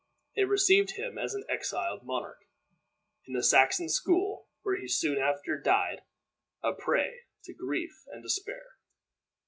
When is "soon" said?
4.87-5.19